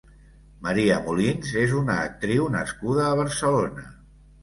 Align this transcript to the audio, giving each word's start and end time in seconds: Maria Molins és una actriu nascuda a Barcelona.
Maria 0.67 0.95
Molins 1.09 1.53
és 1.65 1.77
una 1.83 1.99
actriu 2.07 2.51
nascuda 2.59 3.07
a 3.07 3.15
Barcelona. 3.25 3.91